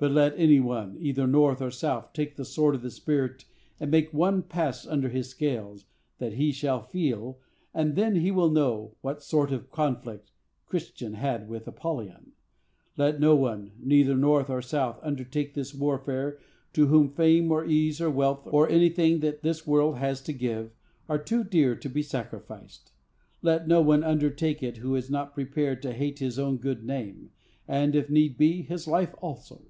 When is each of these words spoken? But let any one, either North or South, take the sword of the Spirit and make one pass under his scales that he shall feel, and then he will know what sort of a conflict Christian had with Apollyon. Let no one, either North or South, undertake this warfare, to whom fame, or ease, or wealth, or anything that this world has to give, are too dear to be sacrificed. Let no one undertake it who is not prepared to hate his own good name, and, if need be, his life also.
But 0.00 0.12
let 0.12 0.38
any 0.38 0.60
one, 0.60 0.96
either 1.00 1.26
North 1.26 1.60
or 1.60 1.72
South, 1.72 2.12
take 2.12 2.36
the 2.36 2.44
sword 2.44 2.76
of 2.76 2.82
the 2.82 2.90
Spirit 2.92 3.44
and 3.80 3.90
make 3.90 4.14
one 4.14 4.44
pass 4.44 4.86
under 4.86 5.08
his 5.08 5.28
scales 5.30 5.86
that 6.18 6.34
he 6.34 6.52
shall 6.52 6.80
feel, 6.84 7.40
and 7.74 7.96
then 7.96 8.14
he 8.14 8.30
will 8.30 8.48
know 8.48 8.94
what 9.00 9.24
sort 9.24 9.50
of 9.50 9.64
a 9.64 9.66
conflict 9.66 10.30
Christian 10.66 11.14
had 11.14 11.48
with 11.48 11.66
Apollyon. 11.66 12.30
Let 12.96 13.18
no 13.18 13.34
one, 13.34 13.72
either 13.84 14.14
North 14.14 14.48
or 14.48 14.62
South, 14.62 15.00
undertake 15.02 15.54
this 15.54 15.74
warfare, 15.74 16.38
to 16.74 16.86
whom 16.86 17.08
fame, 17.08 17.50
or 17.50 17.64
ease, 17.66 18.00
or 18.00 18.08
wealth, 18.08 18.42
or 18.44 18.68
anything 18.70 19.18
that 19.18 19.42
this 19.42 19.66
world 19.66 19.96
has 19.96 20.20
to 20.22 20.32
give, 20.32 20.70
are 21.08 21.18
too 21.18 21.42
dear 21.42 21.74
to 21.74 21.88
be 21.88 22.02
sacrificed. 22.04 22.92
Let 23.42 23.66
no 23.66 23.80
one 23.80 24.04
undertake 24.04 24.62
it 24.62 24.76
who 24.76 24.94
is 24.94 25.10
not 25.10 25.34
prepared 25.34 25.82
to 25.82 25.92
hate 25.92 26.20
his 26.20 26.38
own 26.38 26.58
good 26.58 26.84
name, 26.84 27.32
and, 27.66 27.96
if 27.96 28.08
need 28.08 28.38
be, 28.38 28.62
his 28.62 28.86
life 28.86 29.12
also. 29.20 29.62